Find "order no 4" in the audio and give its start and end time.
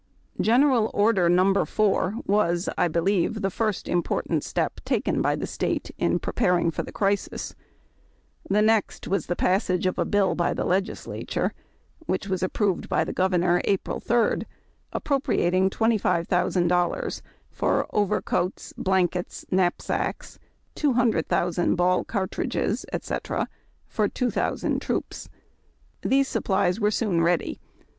0.95-2.21